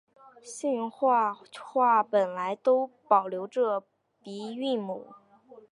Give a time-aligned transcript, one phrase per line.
[0.43, 1.31] 兴化
[1.63, 3.85] 话本来都保留着的
[4.23, 5.13] 鼻韵母。